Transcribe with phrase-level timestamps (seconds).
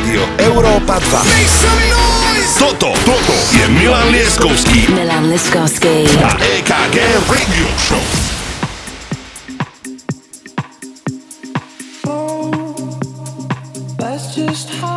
[0.00, 2.56] Rádio Európa 2.
[2.56, 6.96] Toto, toto je Milan Lieskovský Milan Lieskovský a EKG
[7.28, 8.00] Radio Show.
[14.40, 14.89] v roku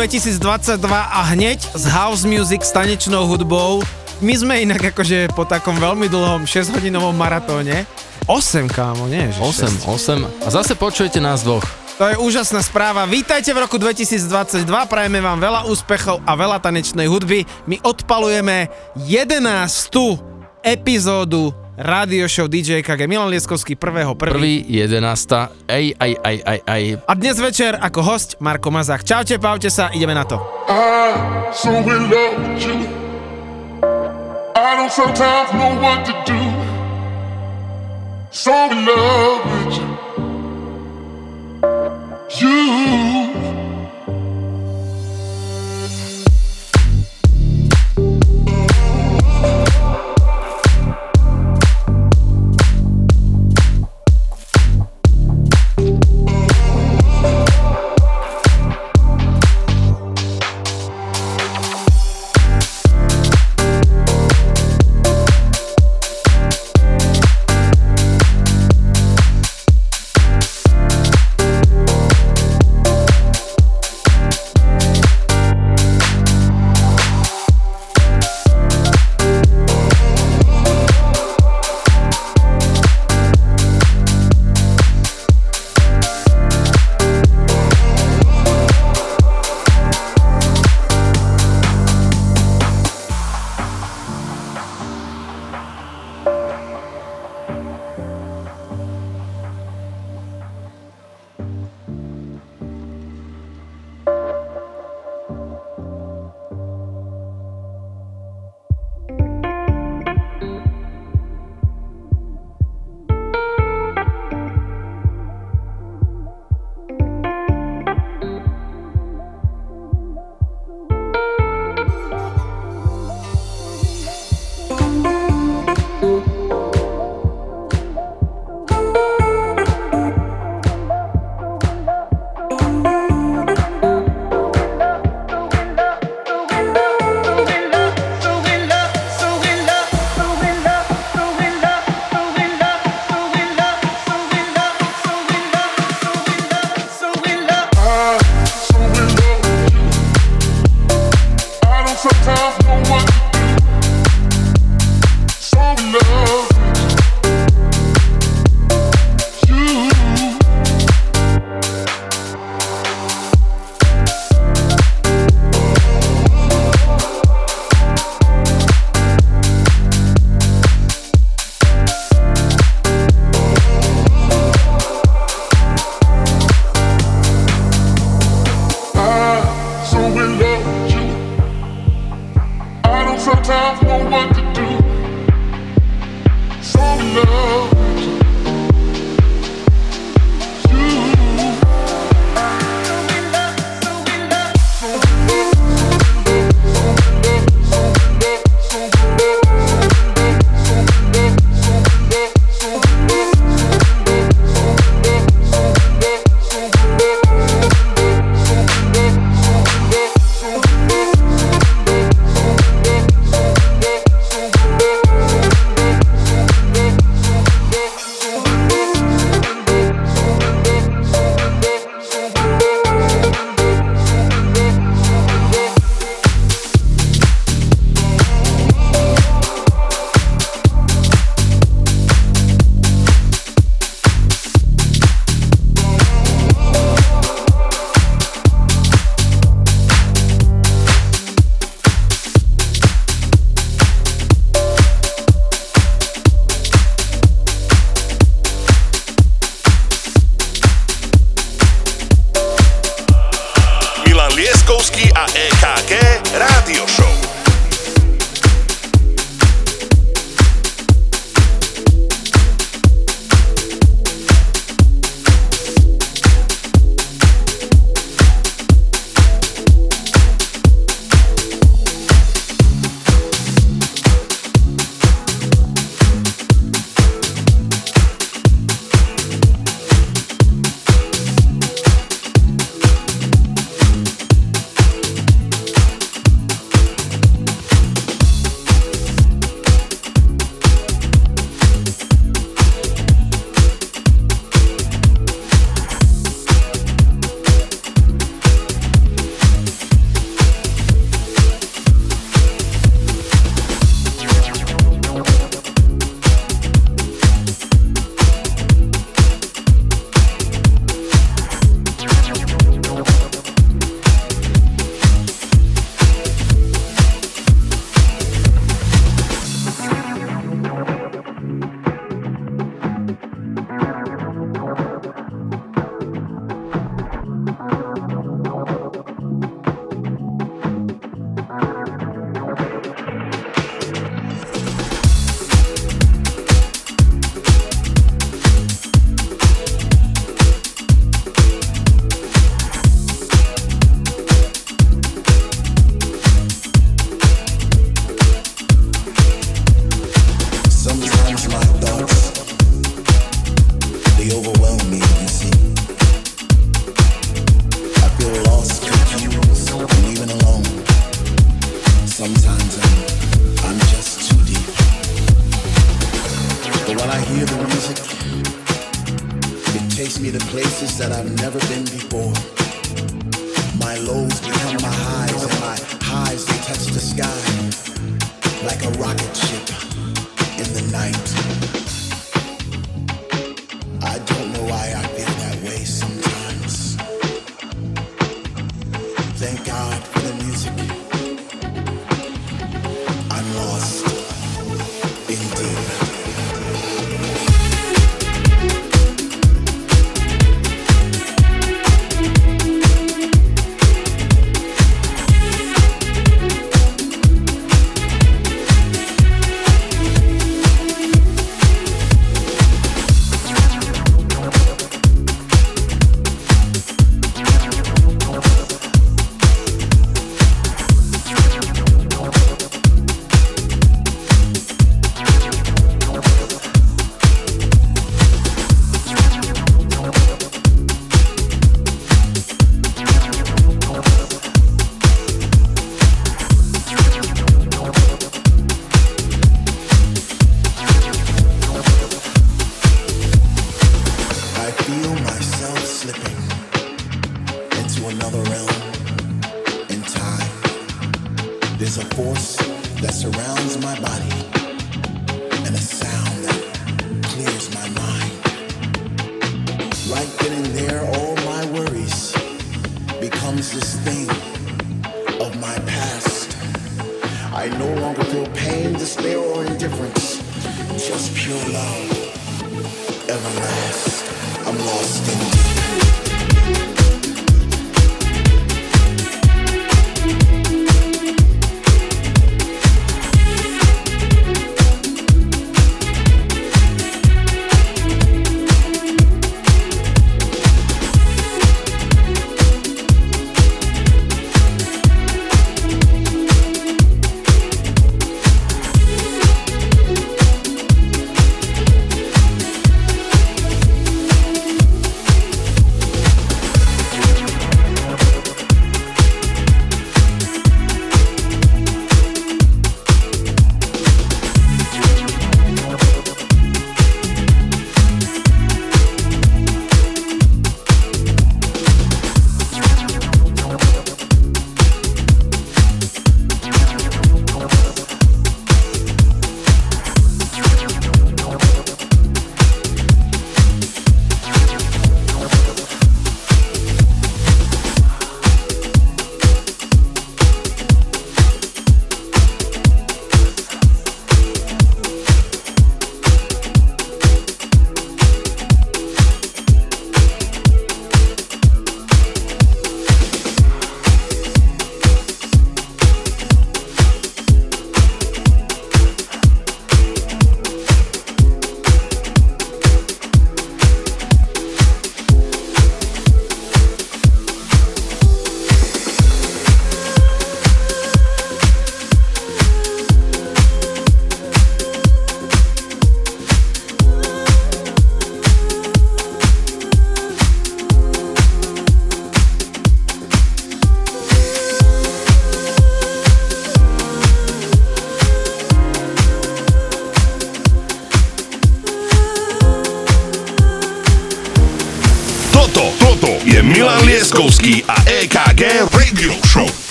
[0.00, 3.84] 2022 a hneď s house music s tanečnou hudbou.
[4.24, 7.84] My sme inak akože po takom veľmi dlhom 6-hodinovom maratóne.
[8.24, 9.28] 8, kámo, nie?
[9.36, 10.40] Že 8, 6.
[10.40, 10.48] 8.
[10.48, 11.68] A zase počujete nás dvoch.
[12.00, 13.04] To je úžasná správa.
[13.04, 17.44] Vítajte v roku 2022, prajeme vám veľa úspechov a veľa tanečnej hudby.
[17.68, 18.72] My odpalujeme
[19.04, 19.36] 11.
[20.64, 24.36] epizódu Radio Show DJ KG Milan Lieskovský prvého prvý.
[24.36, 26.82] Prvý, jedenásta, aj, aj, aj, aj, aj.
[27.08, 29.00] A dnes večer ako host Marko Mazach.
[29.00, 30.36] Čaute, paute sa, ideme na to.
[30.68, 32.84] I so in love with you.
[34.60, 36.40] I don't sometimes know what to do.
[38.28, 39.49] So in love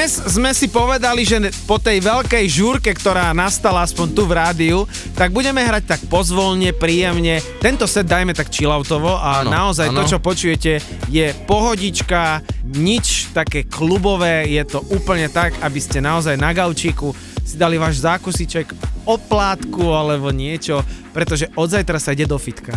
[0.00, 4.88] Dnes sme si povedali, že po tej veľkej žúrke, ktorá nastala aspoň tu v rádiu,
[5.12, 7.44] tak budeme hrať tak pozvolne, príjemne.
[7.60, 10.00] Tento set dajme tak chilloutovo a ano, naozaj ano.
[10.00, 10.80] to, čo počujete,
[11.12, 17.12] je pohodička, nič také klubové, je to úplne tak, aby ste naozaj na gaučíku
[17.44, 18.72] si dali váš zákusiček,
[19.04, 20.80] oplátku alebo niečo,
[21.12, 22.72] pretože od zajtra sa ide do fitka.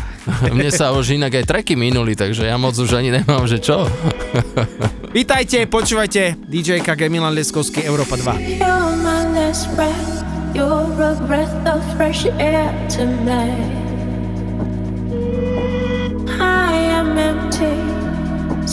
[0.52, 3.88] Mne sa už inak aj treky minuli, takže ja moc už ani nemám, že čo.
[5.14, 8.66] Vítajte, počúvajte DJ-ka Gemilan Leskovský Európa 2.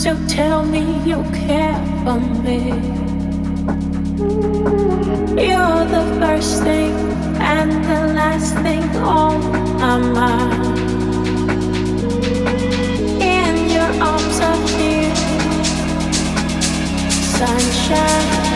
[0.01, 2.73] So tell me you care for me.
[5.37, 6.89] You're the first thing
[7.37, 9.37] and the last thing on
[9.77, 10.90] my mind.
[17.41, 18.51] sunshine.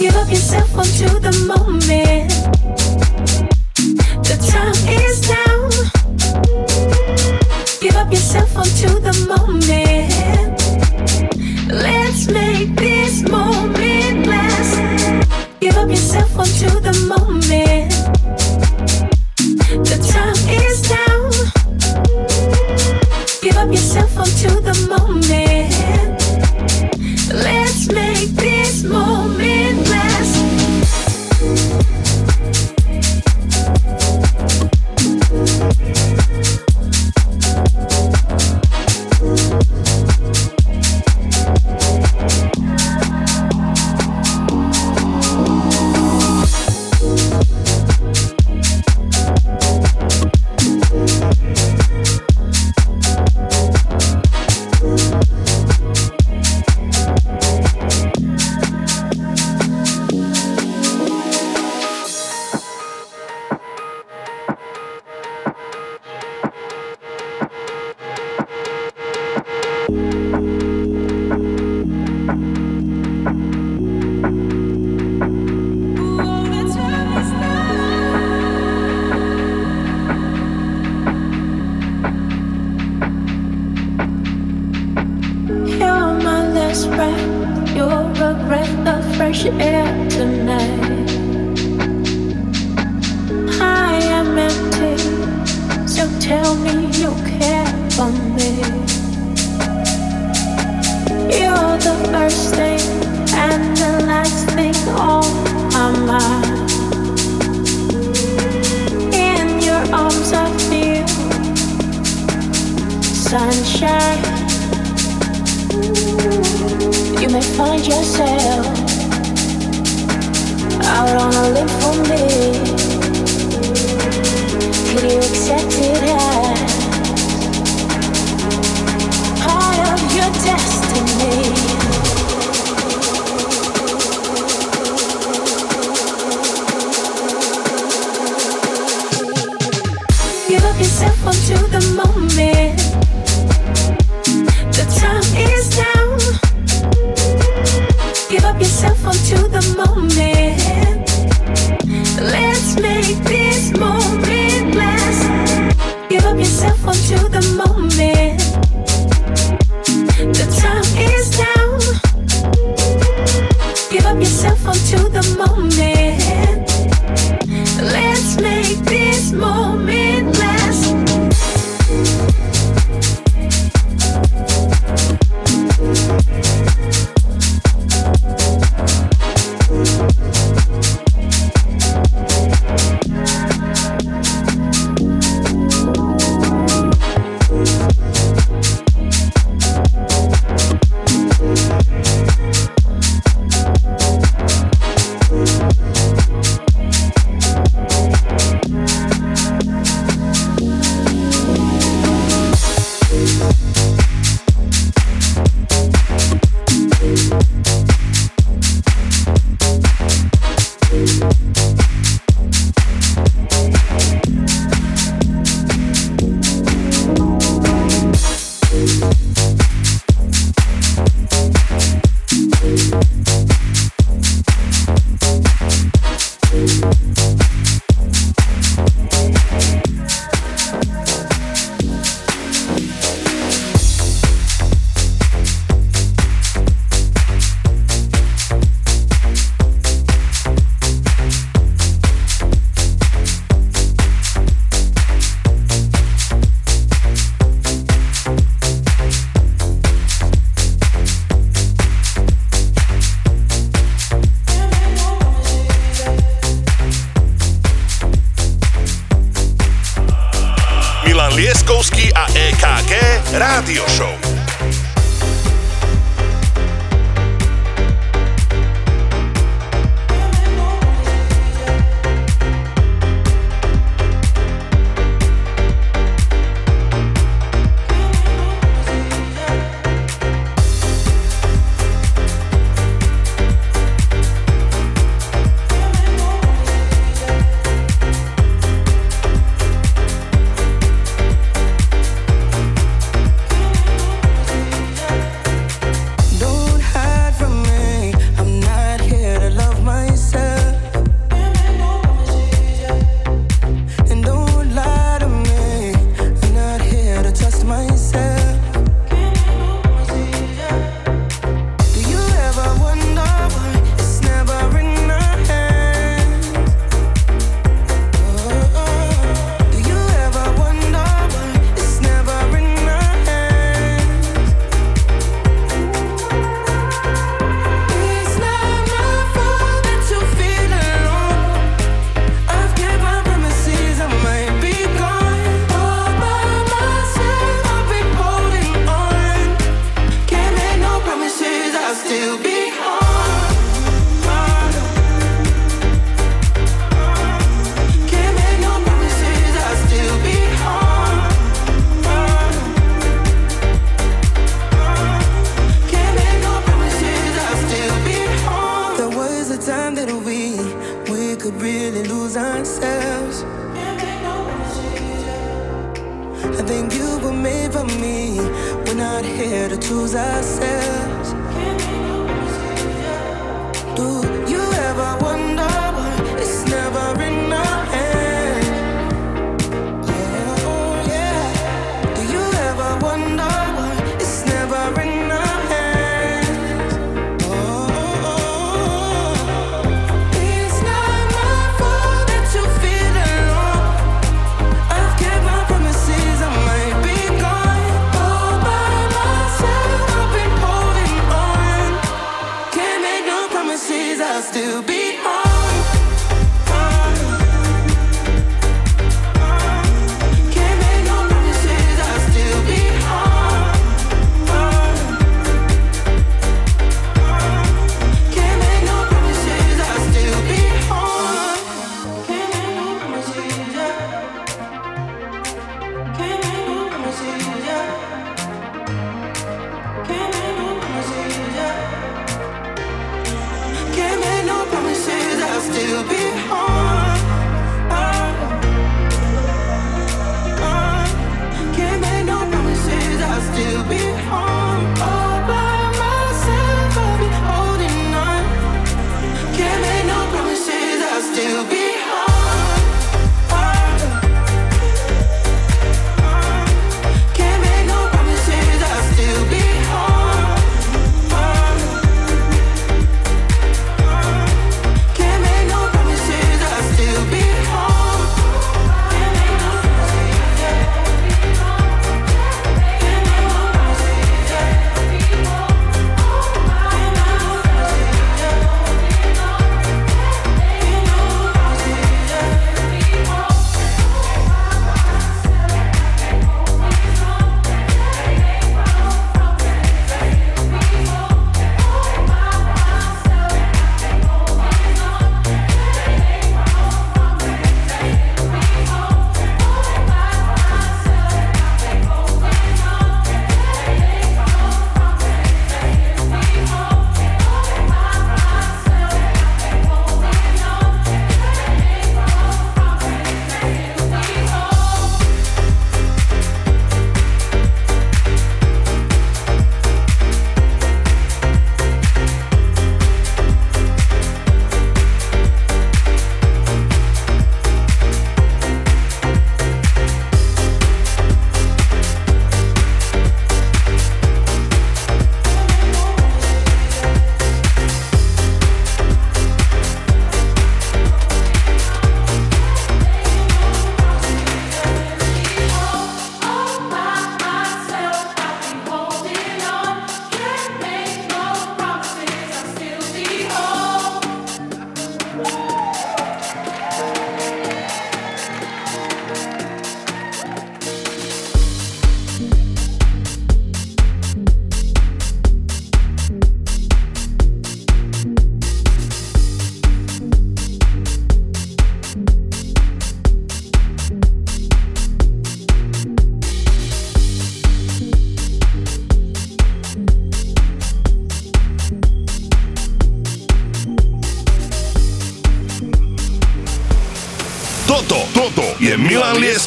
[0.00, 2.30] give yourself onto the moment.
[4.26, 5.05] The time is.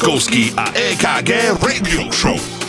[0.00, 2.59] Lieskovský a EKG Radio Show.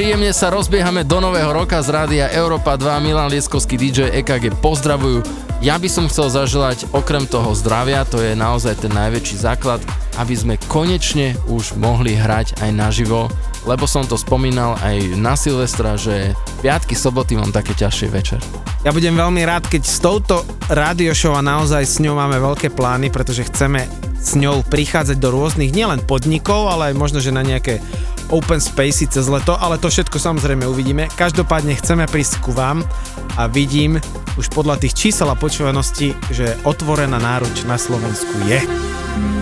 [0.00, 3.04] Príjemne sa rozbiehame do nového roka z rádia Európa 2.
[3.04, 5.20] Milan Lieskovský DJ EKG pozdravujú.
[5.60, 9.84] Ja by som chcel zaželať okrem toho zdravia, to je naozaj ten najväčší základ,
[10.16, 13.28] aby sme konečne už mohli hrať aj naživo,
[13.68, 16.32] lebo som to spomínal aj na Silvestra, že
[16.64, 18.40] piatky, soboty mám také ťažšie večer.
[18.80, 22.72] Ja budem veľmi rád, keď s touto radio show a naozaj s ňou máme veľké
[22.72, 23.84] plány, pretože chceme
[24.16, 27.84] s ňou prichádzať do rôznych nielen podnikov, ale aj možno, že na nejaké
[28.28, 31.08] open spacey cez leto, ale to všetko samozrejme uvidíme.
[31.16, 32.84] Každopádne chceme prísť ku vám
[33.40, 33.96] a vidím
[34.36, 39.39] už podľa tých čísel a počúvanosti, že otvorená náruč na Slovensku je.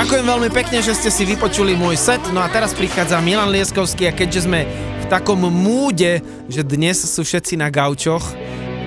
[0.00, 2.24] Ďakujem veľmi pekne, že ste si vypočuli môj set.
[2.32, 4.64] No a teraz prichádza Milan Lieskovský a keďže sme
[4.96, 8.24] v takom múde, že dnes sú všetci na gaučoch,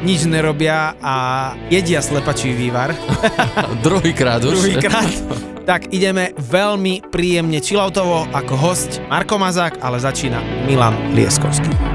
[0.01, 1.15] nič nerobia a
[1.69, 2.97] jedia slepačí vývar.
[3.85, 4.57] Druhýkrát už.
[4.57, 5.13] Druhýkrát.
[5.69, 11.92] tak ideme veľmi príjemne chilloutovo ako host Marko Mazák, ale začína Milan Lieskovský.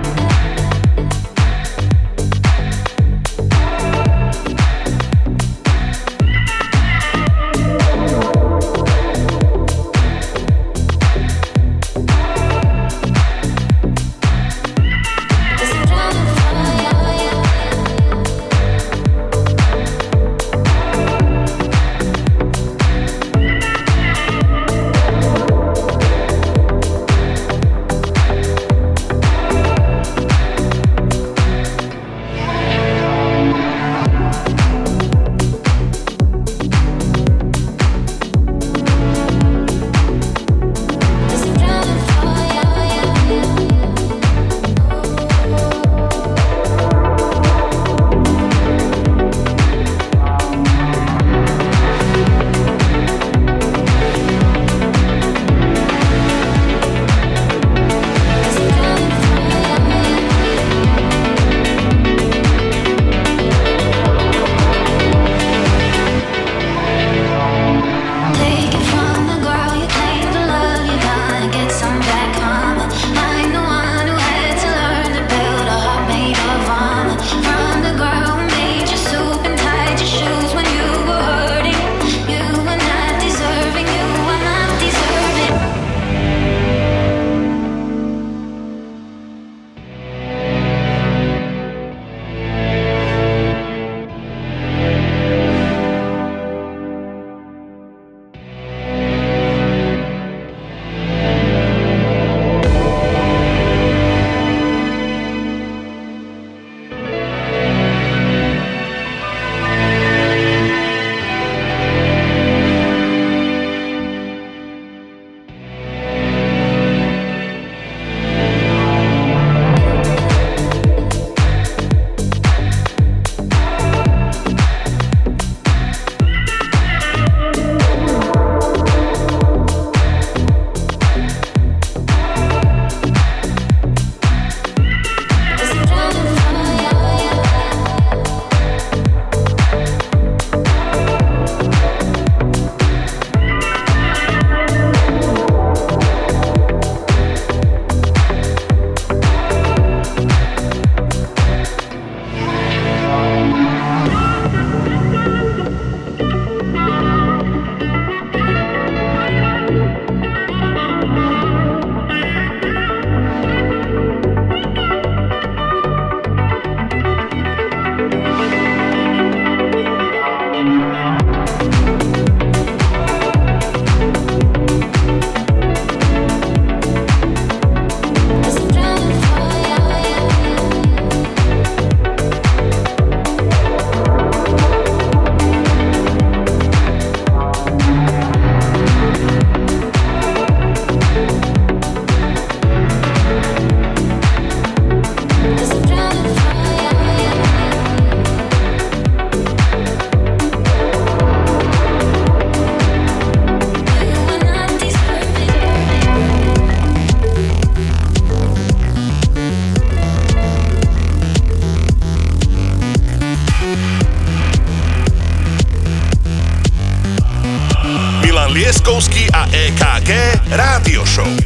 [218.88, 221.37] Lieskovský a EKG Rádio Show.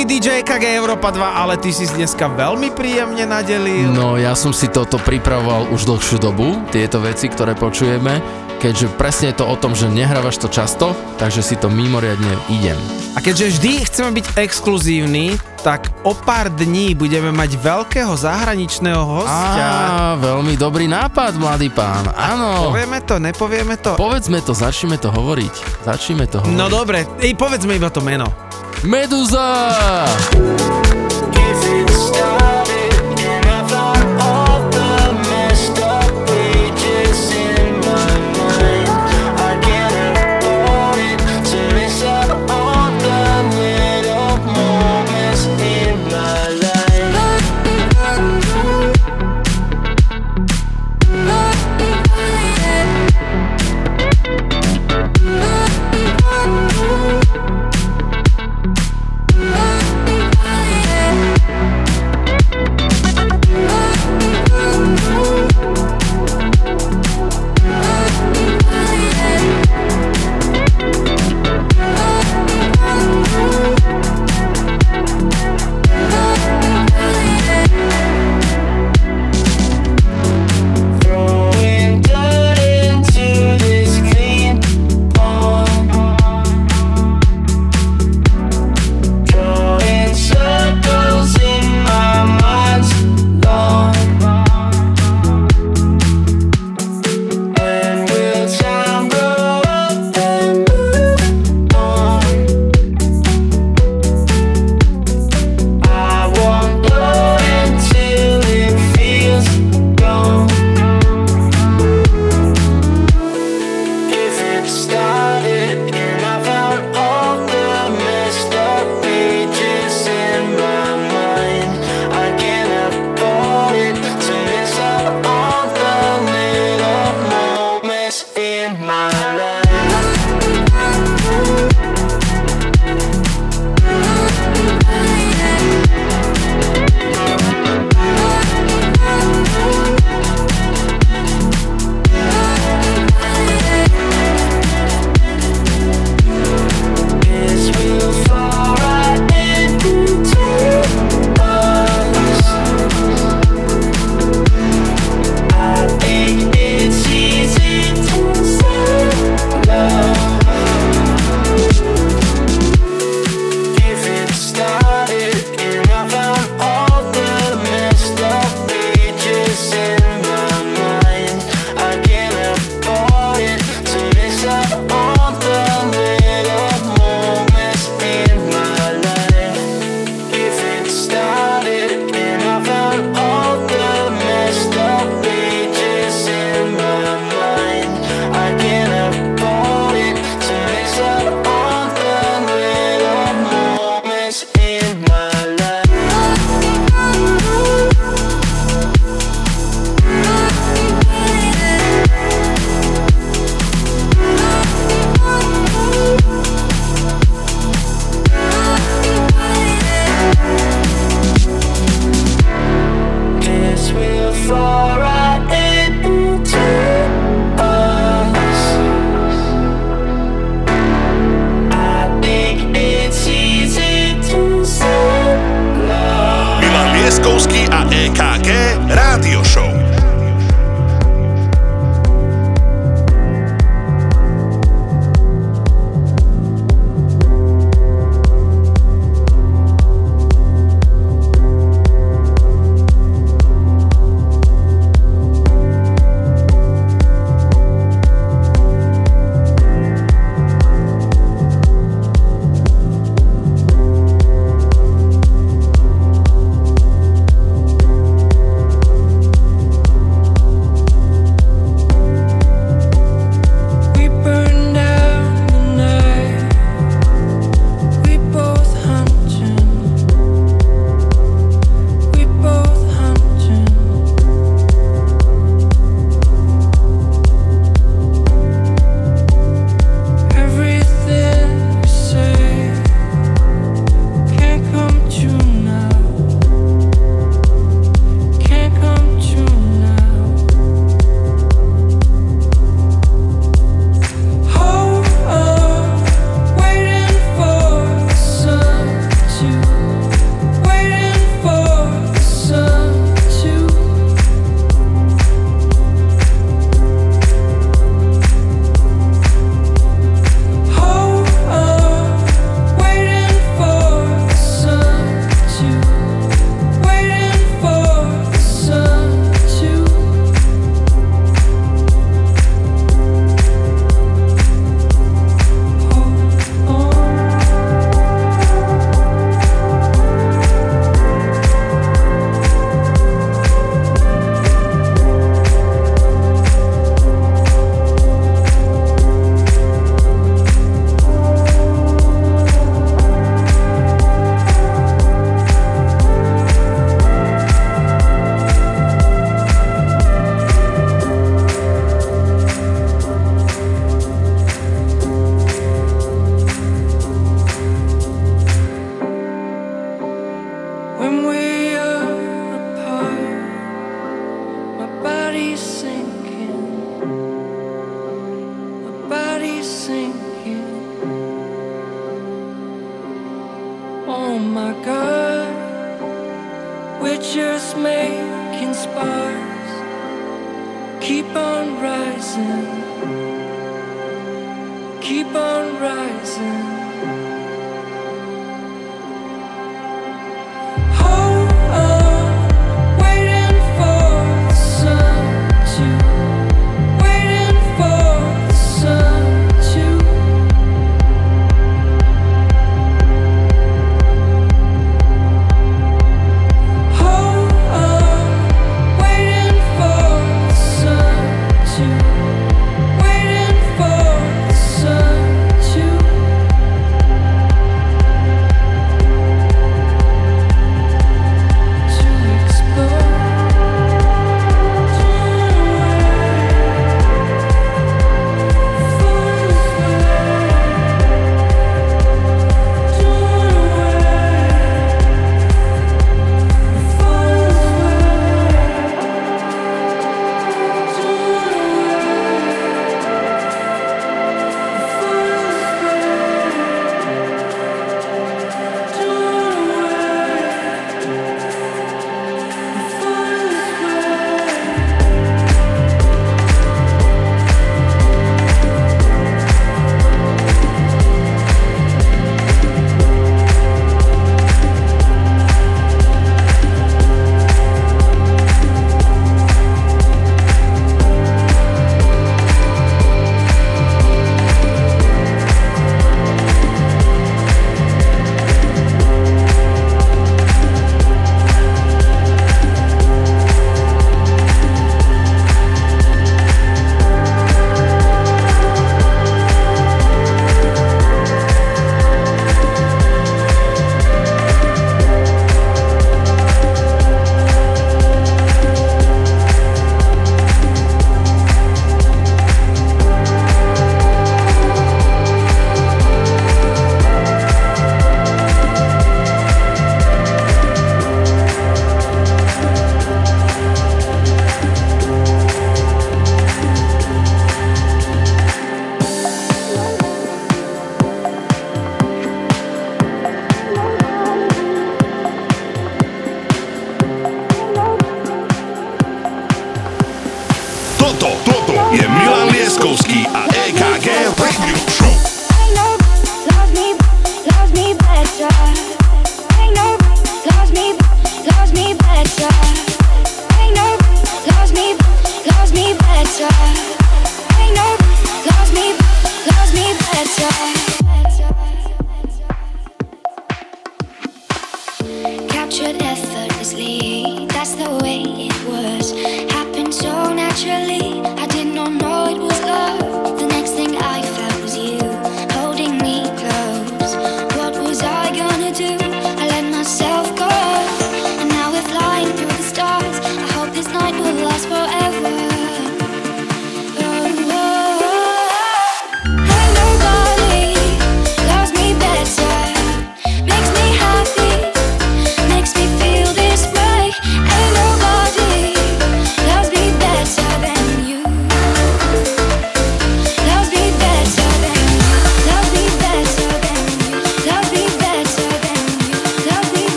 [0.00, 3.92] Lieskovský DJ KG Európa 2, ale ty si dneska veľmi príjemne nadelil.
[3.92, 8.24] No ja som si toto pripravoval už dlhšiu dobu, tieto veci, ktoré počujeme,
[8.64, 12.80] keďže presne je to o tom, že nehrávaš to často, takže si to mimoriadne idem.
[13.12, 19.68] A keďže vždy chceme byť exkluzívni, tak o pár dní budeme mať veľkého zahraničného hostia.
[19.68, 22.72] Á, veľmi dobrý nápad, mladý pán, áno.
[22.72, 24.00] Povieme to, nepovieme to?
[24.00, 25.84] Povedzme to, začneme to hovoriť.
[25.84, 26.56] Začneme to hovoriť.
[26.56, 28.48] No dobre, ej, povedzme iba to meno.
[28.82, 30.06] Meduza!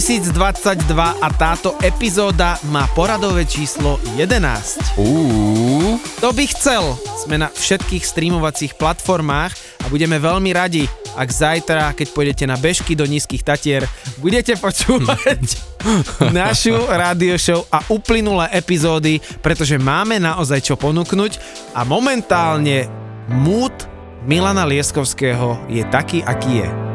[0.00, 4.96] 1.1.2022 a táto epizóda má poradové číslo 11.
[4.96, 6.96] Uú, To by chcel.
[7.20, 9.52] Sme na všetkých streamovacích platformách
[9.84, 13.84] a budeme veľmi radi, ak zajtra, keď pôjdete na bežky do nízkych tatier,
[14.24, 15.60] budete počúvať
[16.32, 21.36] našu radio show a uplynulé epizódy, pretože máme naozaj čo ponúknuť
[21.76, 22.88] a momentálne
[23.28, 23.76] mood
[24.24, 26.89] Milana Lieskovského je taký, aký je.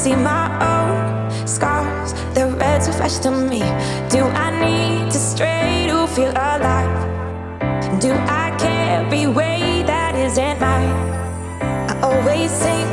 [0.00, 2.14] See my own scars.
[2.32, 3.60] The reds so fresh to me.
[4.08, 6.96] Do I need to stray to feel alive?
[8.00, 10.94] Do I carry weight that isn't mine?
[11.90, 12.88] I always sink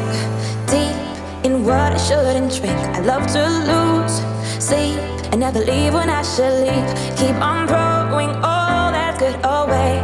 [0.67, 0.99] deep
[1.45, 2.79] in what I shouldn't drink.
[2.97, 4.15] I love to lose
[4.61, 4.99] sleep
[5.31, 6.89] and never leave when I should leave.
[7.15, 9.95] Keep on throwing all that's good away.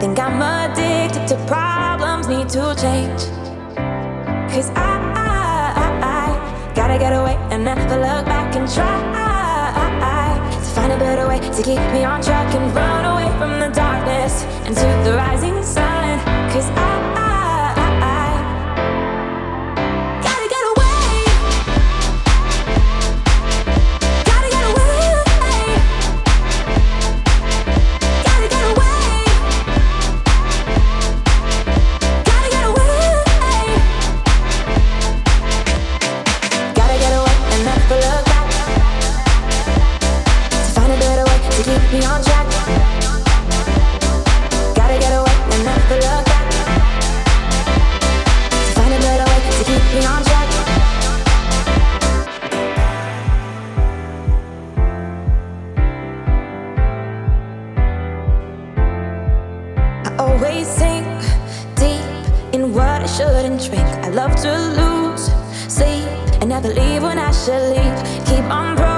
[0.00, 3.22] Think I'm addicted to problems, need to change.
[4.50, 5.05] Cause I,
[7.66, 8.96] never look back and try
[10.60, 13.68] to find a better way to keep me on track and run away from the
[13.74, 16.20] darkness into the rising sun.
[16.52, 16.95] Cause I,
[45.88, 45.92] I
[60.18, 61.06] always think
[61.76, 62.02] deep
[62.52, 63.86] in what I shouldn't drink.
[64.02, 65.30] I love to lose
[65.72, 66.08] sleep
[66.40, 68.26] and never leave when I should leave.
[68.26, 68.95] Keep on throwing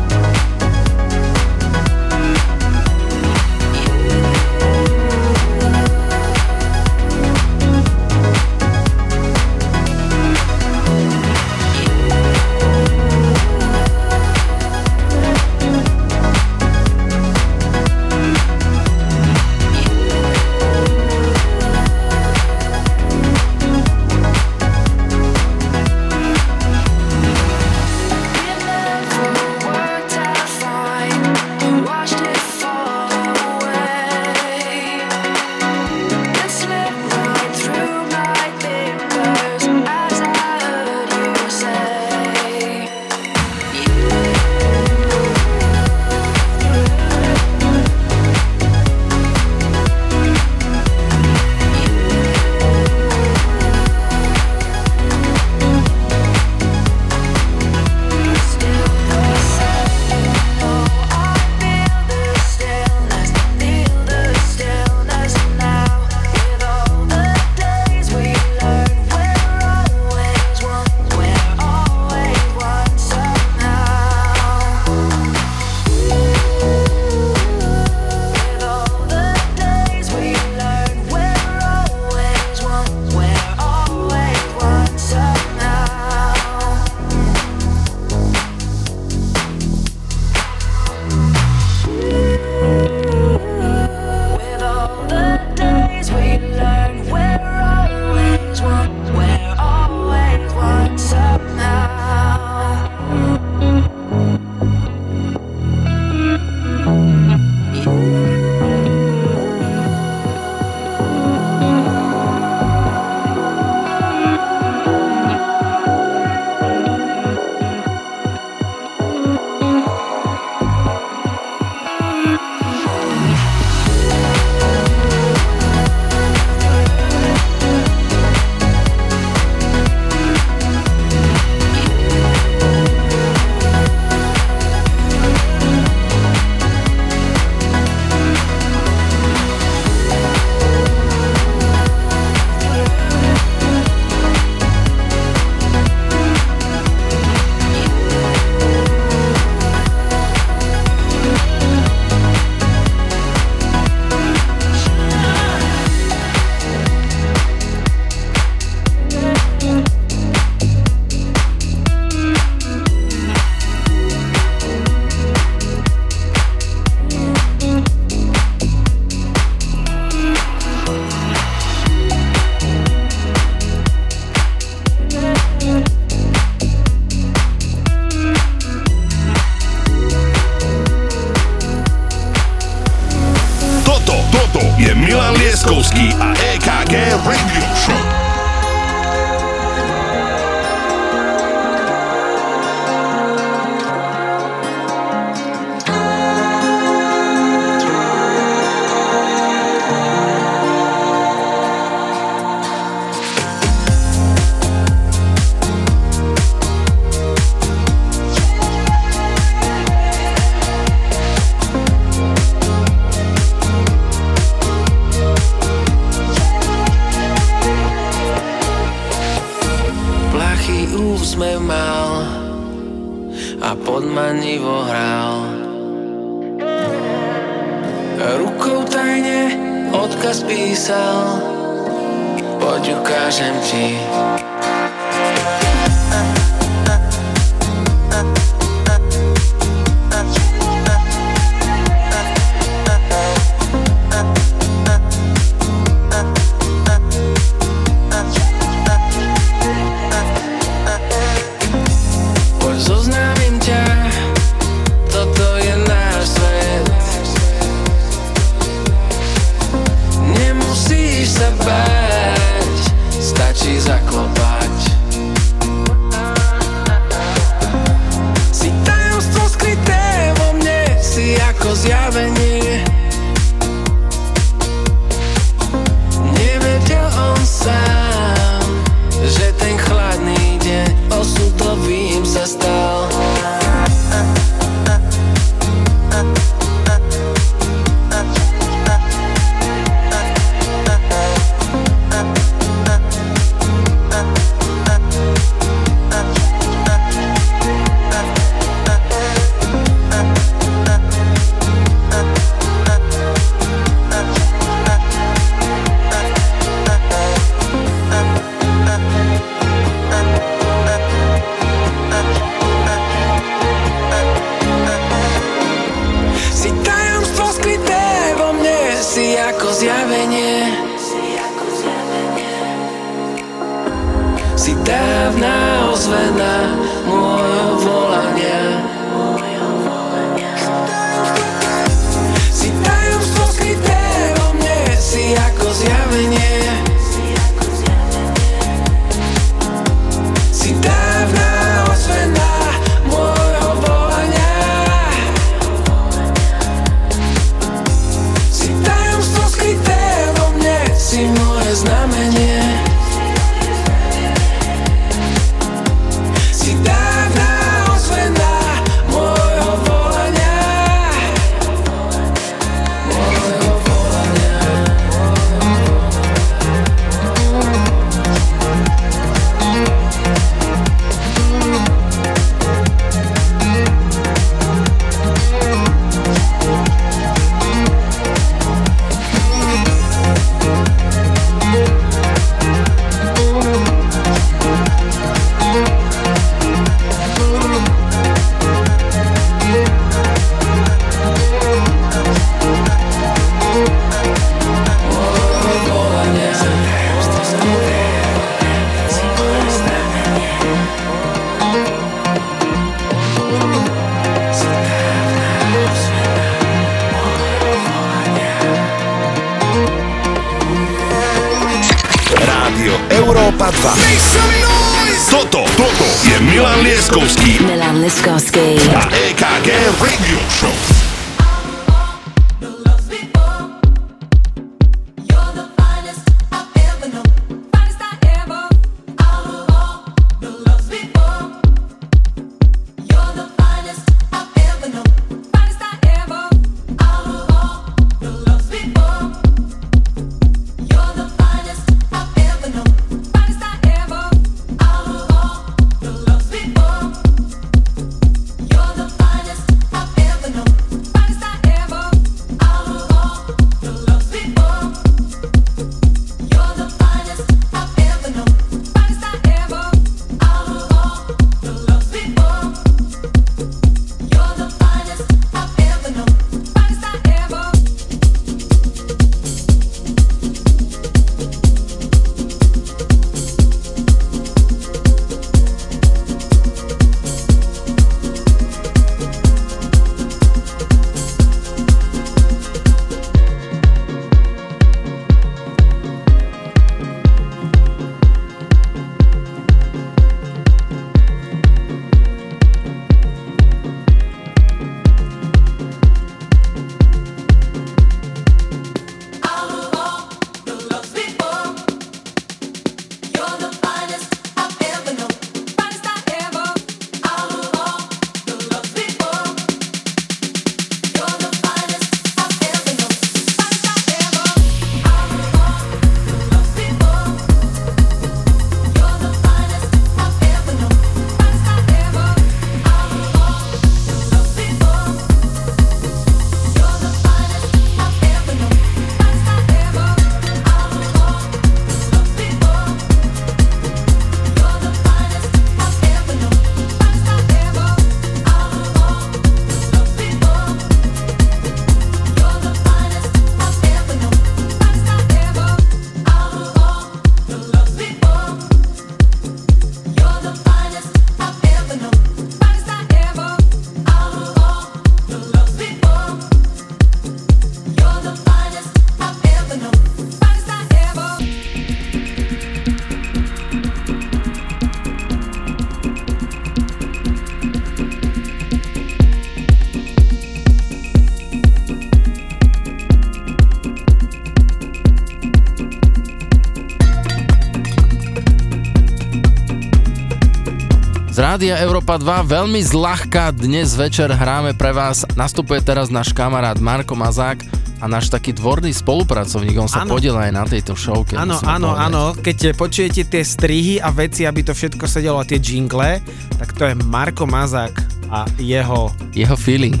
[581.36, 585.28] Z Rádia Európa 2 veľmi zľahka dnes večer hráme pre vás.
[585.36, 587.60] Nastupuje teraz náš kamarát Marko Mazák
[588.00, 589.76] a náš taký dvorný spolupracovník.
[589.76, 590.16] On sa Áno.
[590.16, 591.36] podiela aj na tejto showke.
[591.36, 595.60] Áno, áno, áno, keď počujete tie strihy a veci, aby to všetko sedelo a tie
[595.60, 596.24] jingle,
[596.56, 597.92] tak to je Marko Mazák
[598.32, 599.12] a jeho...
[599.36, 600.00] Jeho feeling.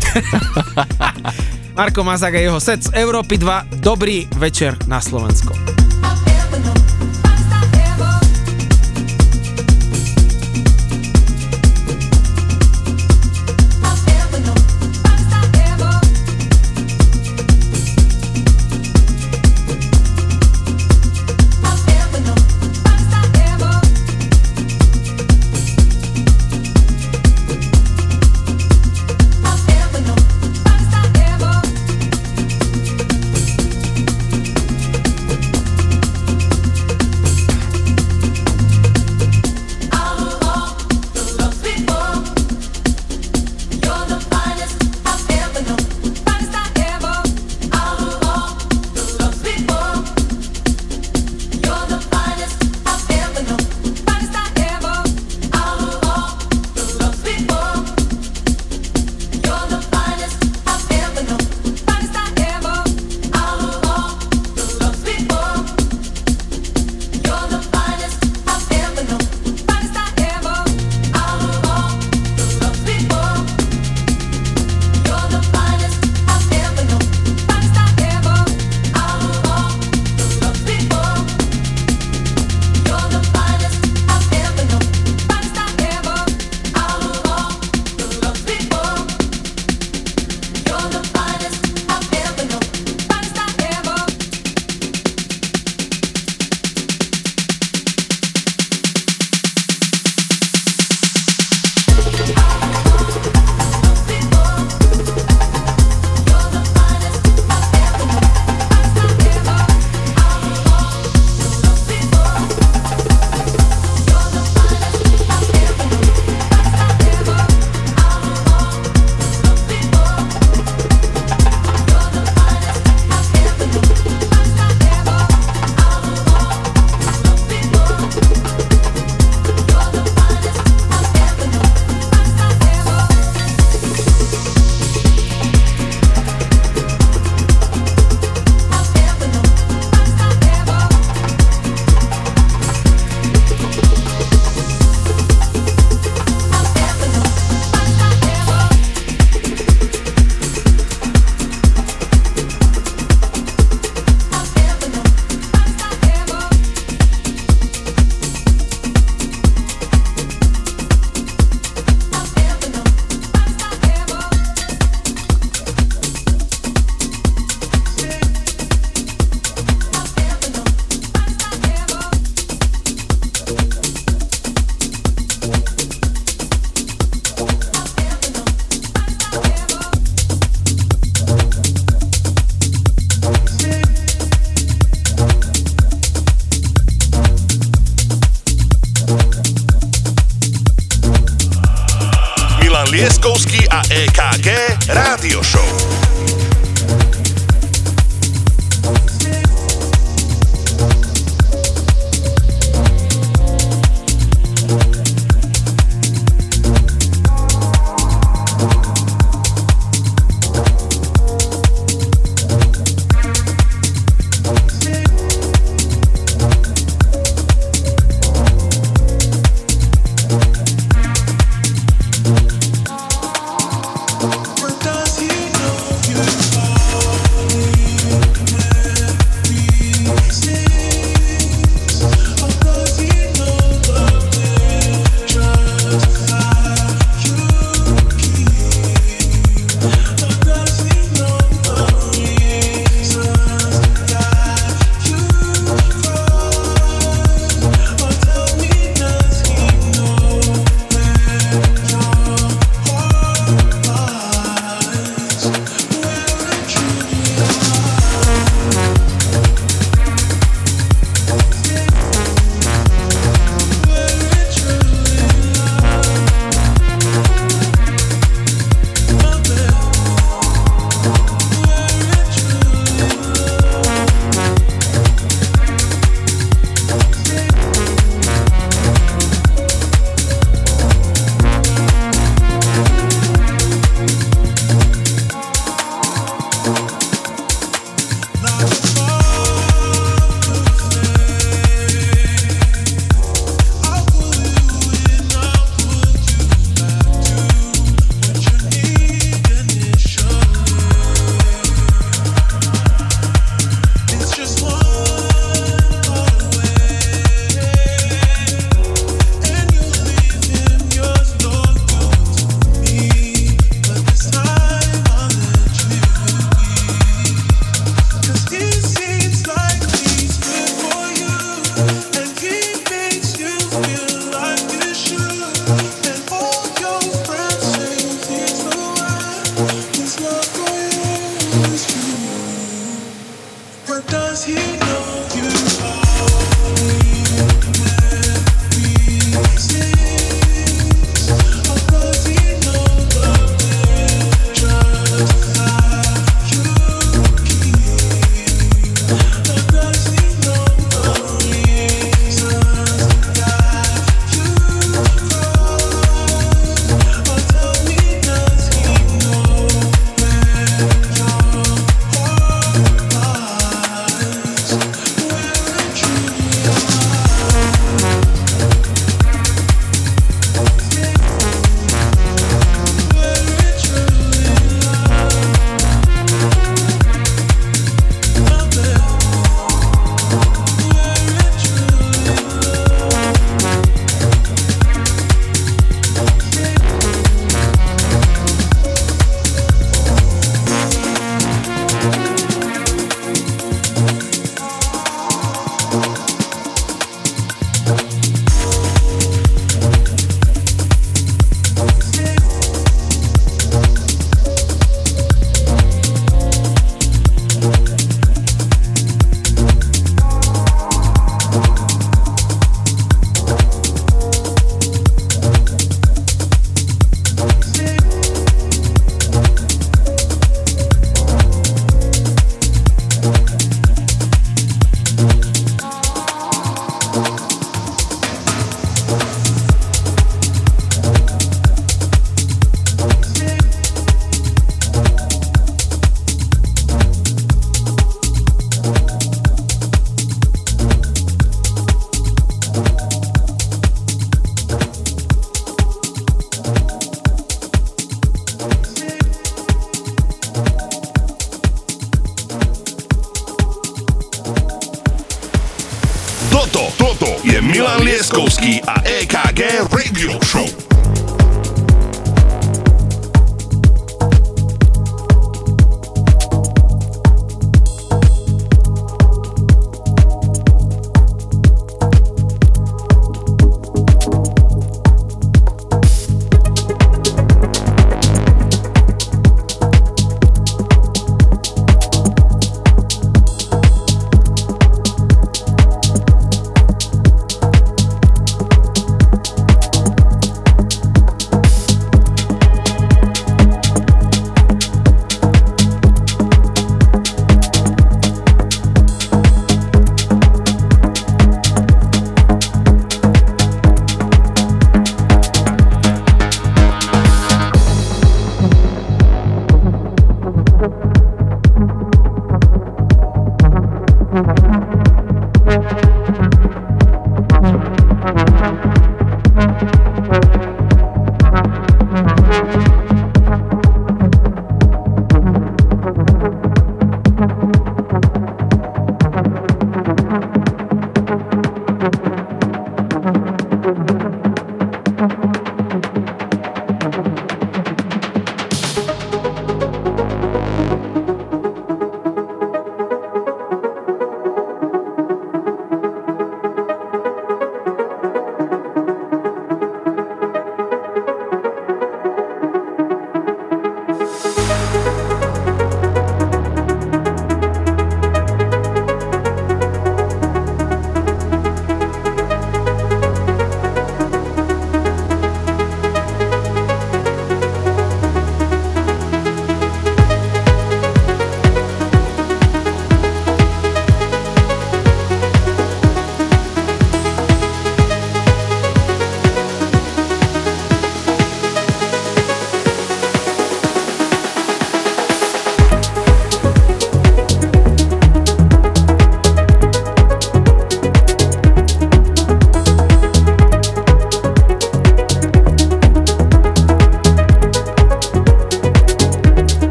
[1.76, 3.84] Marko Mazák a jeho set z Európy 2.
[3.84, 5.75] Dobrý večer na Slovensko.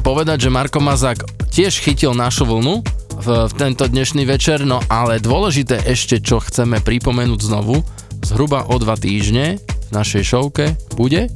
[0.00, 2.80] Musíme povedať, že Marko Mazák tiež chytil našu vlnu
[3.20, 7.84] v, v tento dnešný večer, no ale dôležité ešte, čo chceme pripomenúť znovu,
[8.24, 11.28] zhruba o dva týždne v našej šovke bude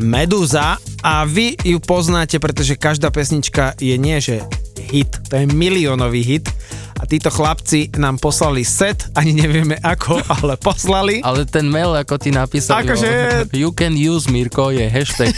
[0.00, 4.48] Medúza a vy ju poznáte, pretože každá pesnička je nie, že
[4.80, 6.48] hit, to je miliónový hit
[6.96, 11.20] a títo chlapci nám poslali set, ani nevieme ako, ale poslali.
[11.20, 15.36] Ale ten mail, ako ti napísal, Akože- you can use Mirko, je hashtag.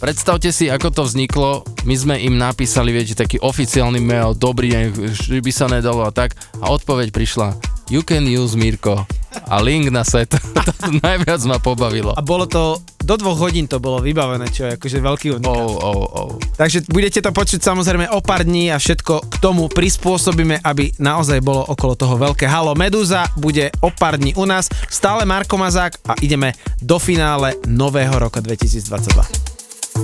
[0.00, 1.60] Predstavte si, ako to vzniklo.
[1.84, 6.10] My sme im napísali, viete, taký oficiálny mail, dobrý deň, že by sa nedalo a
[6.10, 6.32] tak.
[6.64, 7.52] A odpoveď prišla,
[7.92, 9.04] you can use Mirko.
[9.52, 10.32] A link na set.
[10.80, 12.16] to najviac ma pobavilo.
[12.16, 15.68] A bolo to, do dvoch hodín to bolo vybavené, čo je akože veľký unikát.
[15.68, 16.30] Oh, oh, oh.
[16.56, 21.44] Takže budete to počuť samozrejme o pár dní a všetko k tomu prispôsobíme, aby naozaj
[21.44, 22.72] bolo okolo toho veľké halo.
[22.72, 28.16] Medúza bude o pár dní u nás, stále Marko Mazák a ideme do finále nového
[28.16, 29.49] roka 2022.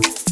[0.02, 0.25] thank you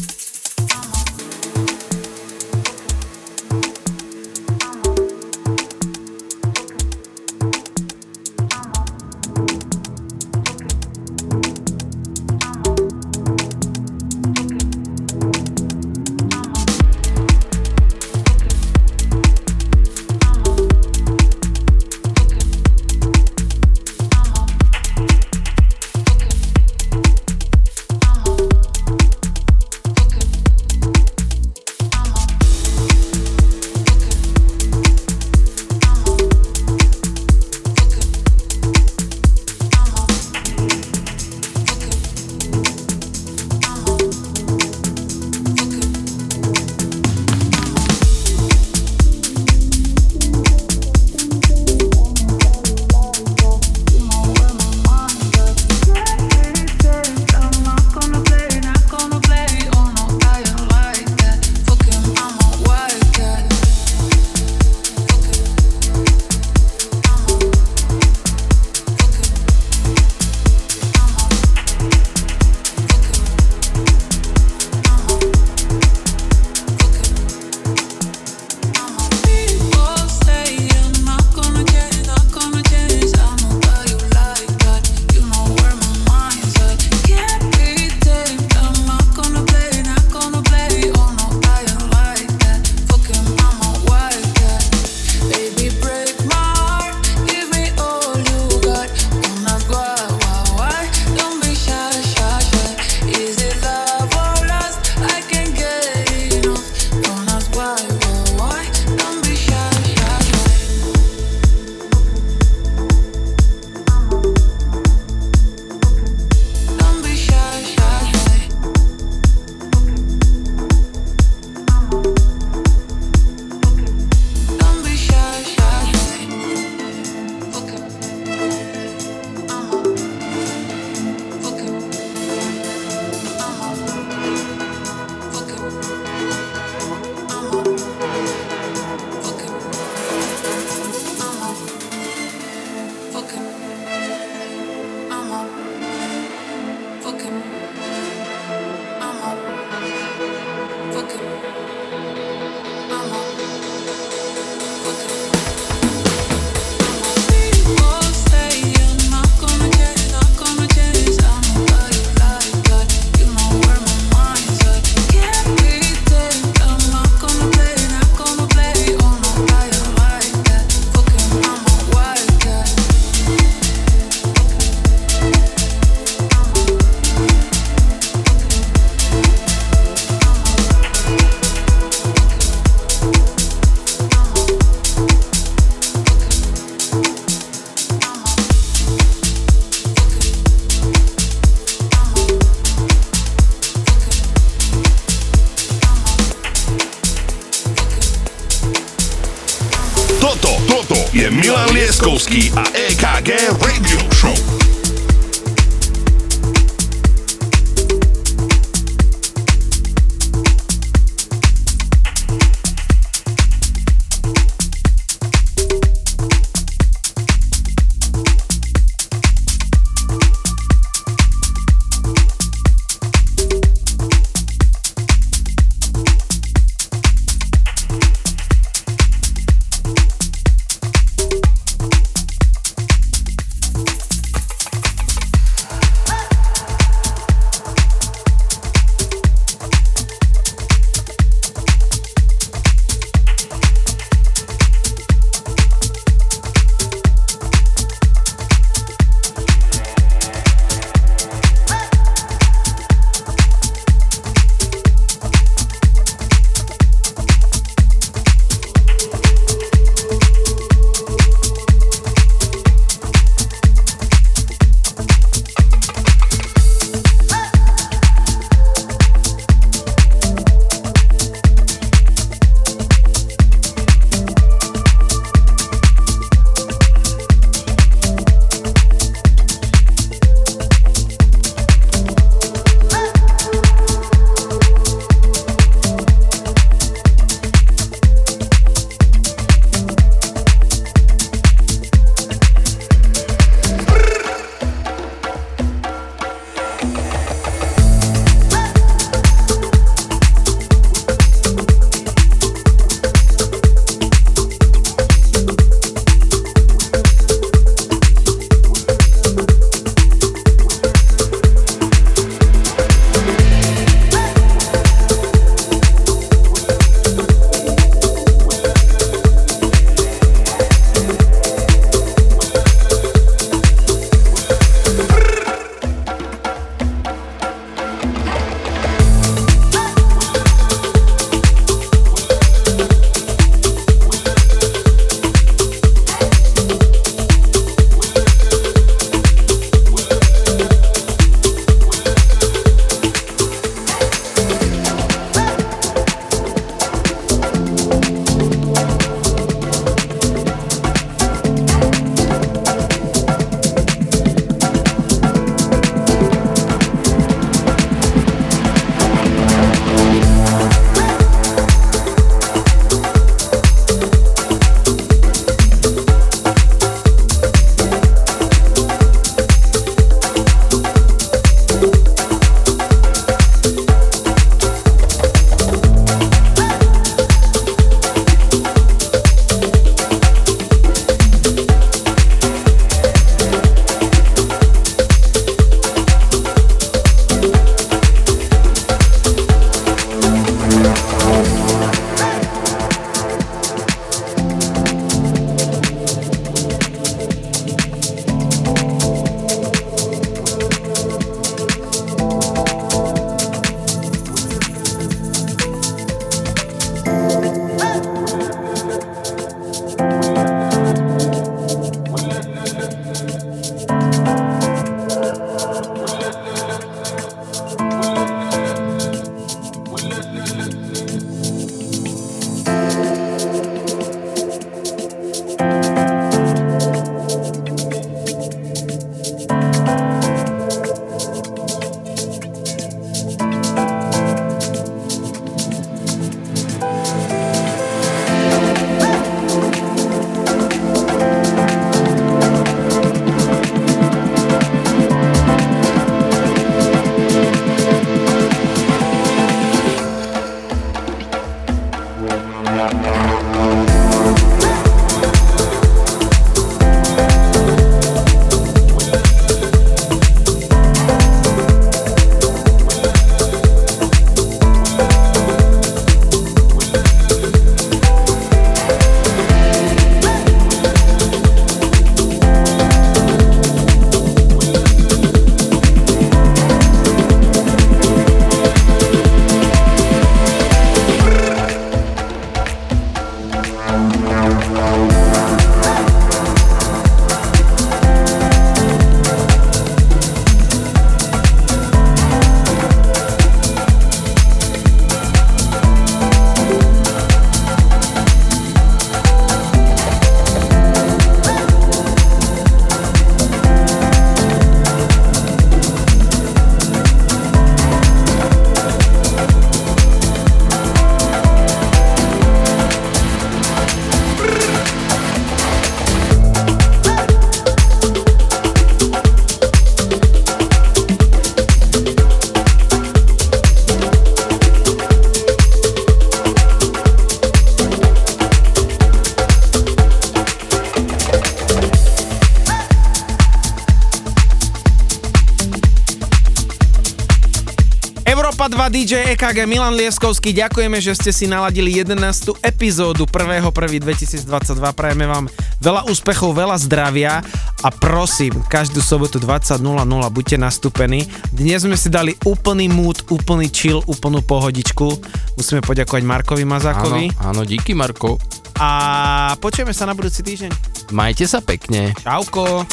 [538.95, 542.63] DJ EKG Milan Lieskovský, ďakujeme, že ste si naladili 11.
[542.63, 544.47] epizódu 1.1.2022.
[544.95, 545.51] Prajeme vám
[545.83, 547.43] veľa úspechov, veľa zdravia
[547.83, 549.83] a prosím, každú sobotu 20.00
[550.31, 551.27] buďte nastúpení.
[551.51, 555.11] Dnes sme si dali úplný mood, úplný chill, úplnú pohodičku.
[555.59, 557.35] Musíme poďakovať Markovi Mazákovi.
[557.35, 558.39] Áno, áno díky Marko.
[558.79, 560.71] A počujeme sa na budúci týždeň.
[561.11, 562.15] Majte sa pekne.
[562.23, 562.87] Čauko.